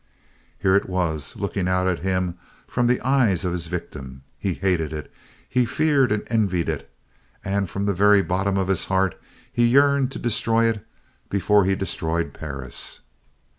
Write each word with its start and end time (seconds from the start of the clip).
Here 0.57 0.75
it 0.75 0.89
was, 0.89 1.35
looking 1.35 1.67
out 1.67 1.85
at 1.85 1.99
him 1.99 2.33
from 2.65 2.87
the 2.87 2.99
eyes 3.01 3.45
of 3.45 3.53
his 3.53 3.67
victim. 3.67 4.23
He 4.39 4.55
hated 4.55 4.91
it, 4.91 5.13
he 5.47 5.63
feared 5.63 6.11
and 6.11 6.23
envied 6.25 6.69
it, 6.69 6.91
and 7.45 7.69
from 7.69 7.85
the 7.85 7.93
very 7.93 8.23
bottom 8.23 8.57
of 8.57 8.67
his 8.67 8.85
heart 8.85 9.13
he 9.53 9.63
yearned 9.67 10.11
to 10.13 10.17
destroy 10.17 10.65
it 10.67 10.83
before 11.29 11.65
he 11.65 11.75
destroyed 11.75 12.33
Perris. 12.33 13.01